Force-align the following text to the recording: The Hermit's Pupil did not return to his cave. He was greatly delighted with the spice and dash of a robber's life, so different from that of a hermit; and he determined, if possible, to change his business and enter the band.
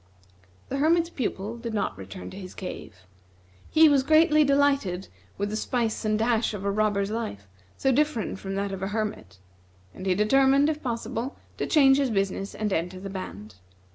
The 0.69 0.77
Hermit's 0.77 1.11
Pupil 1.11 1.57
did 1.59 1.75
not 1.75 1.95
return 1.95 2.31
to 2.31 2.39
his 2.39 2.55
cave. 2.55 3.05
He 3.69 3.87
was 3.87 4.01
greatly 4.01 4.43
delighted 4.43 5.09
with 5.37 5.51
the 5.51 5.55
spice 5.55 6.03
and 6.03 6.17
dash 6.17 6.55
of 6.55 6.65
a 6.65 6.71
robber's 6.71 7.11
life, 7.11 7.47
so 7.77 7.91
different 7.91 8.39
from 8.39 8.55
that 8.55 8.71
of 8.71 8.81
a 8.81 8.87
hermit; 8.87 9.37
and 9.93 10.07
he 10.07 10.15
determined, 10.15 10.69
if 10.71 10.81
possible, 10.81 11.37
to 11.57 11.67
change 11.67 11.97
his 11.99 12.09
business 12.09 12.55
and 12.55 12.73
enter 12.73 12.99
the 12.99 13.11
band. 13.11 13.57